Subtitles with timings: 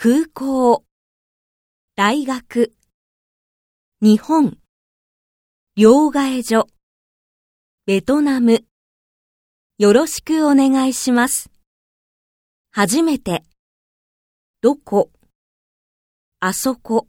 [0.00, 0.84] 空港、
[1.96, 2.72] 大学、
[4.00, 4.56] 日本、
[5.74, 6.68] 両替所、
[7.84, 8.64] ベトナム。
[9.76, 11.50] よろしくお願いします。
[12.70, 13.42] 初めて、
[14.60, 15.10] どこ、
[16.38, 17.08] あそこ。